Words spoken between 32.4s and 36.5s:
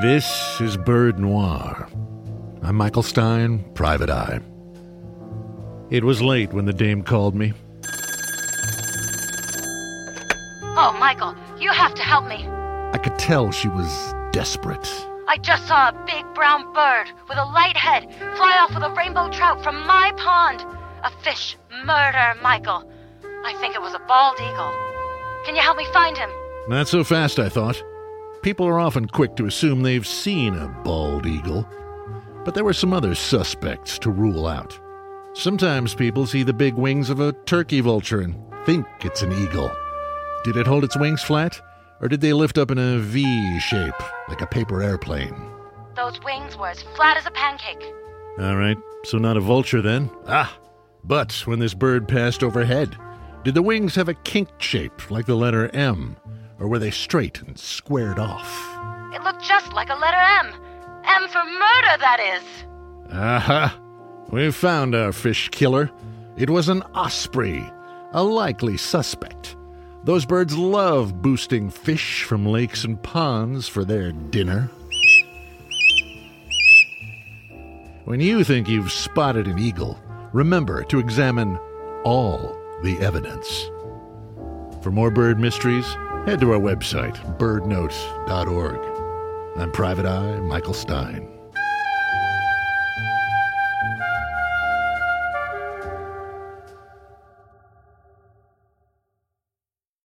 but there were some other suspects to rule out. Sometimes people see